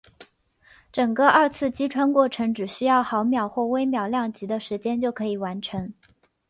[0.91, 5.93] 整个二次击穿过程只需要毫秒或微秒量级的时间就可以完成。